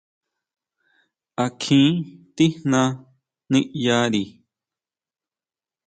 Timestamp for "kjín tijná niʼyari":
1.61-4.23